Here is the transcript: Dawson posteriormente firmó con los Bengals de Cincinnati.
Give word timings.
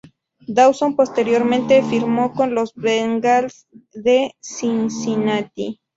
Dawson 0.47 0.95
posteriormente 0.95 1.83
firmó 1.83 2.33
con 2.33 2.55
los 2.55 2.73
Bengals 2.73 3.67
de 3.93 4.33
Cincinnati. 4.41 5.79